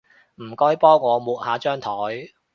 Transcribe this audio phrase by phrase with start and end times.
[0.37, 2.31] 唔該幫我抹下張枱